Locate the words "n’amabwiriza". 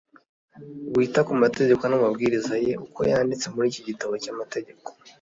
1.89-2.55